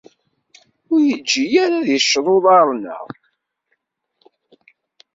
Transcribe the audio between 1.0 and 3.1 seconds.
iǧǧi ara ad icceḍ uḍar-nneɣ.